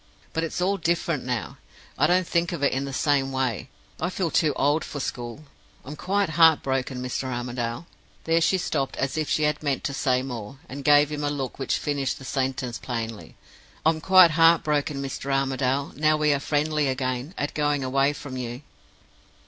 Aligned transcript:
But 0.33 0.43
it's 0.43 0.61
all 0.61 0.77
different 0.77 1.25
now; 1.25 1.59
I 1.95 2.07
don't 2.07 2.25
think 2.27 2.51
of 2.51 2.63
it 2.63 2.73
in 2.73 2.85
the 2.85 2.91
same 2.91 3.31
way; 3.31 3.69
I 3.99 4.09
feel 4.09 4.31
too 4.31 4.51
old 4.55 4.83
for 4.83 4.99
school. 4.99 5.43
I'm 5.85 5.95
quite 5.95 6.29
heart 6.29 6.63
broken, 6.63 7.03
Mr. 7.03 7.25
Armadale.' 7.25 7.85
There 8.23 8.41
she 8.41 8.57
stopped 8.57 8.95
as 8.97 9.15
if 9.15 9.29
she 9.29 9.43
had 9.43 9.61
meant 9.61 9.83
to 9.83 9.93
say 9.93 10.23
more, 10.23 10.57
and 10.67 10.83
gave 10.83 11.11
him 11.11 11.23
a 11.23 11.29
look 11.29 11.59
which 11.59 11.77
finished 11.77 12.17
the 12.17 12.25
sentence 12.25 12.79
plainly: 12.79 13.35
'I'm 13.85 14.01
quite 14.01 14.31
heart 14.31 14.63
broken, 14.63 15.03
Mr. 15.03 15.31
Armadale, 15.31 15.91
now 15.95 16.17
we 16.17 16.33
are 16.33 16.39
friendly 16.39 16.87
again, 16.87 17.35
at 17.37 17.53
going 17.53 17.83
away 17.83 18.11
from 18.11 18.37
you! 18.37 18.63